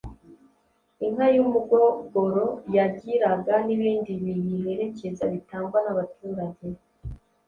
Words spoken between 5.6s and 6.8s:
n'abaturage